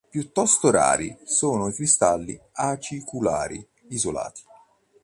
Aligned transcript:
Piuttosto 0.09 0.71
rari 0.71 1.15
sono 1.25 1.67
i 1.69 1.75
cristalli 1.75 2.35
aciculari 2.53 3.63
isolati. 3.89 4.41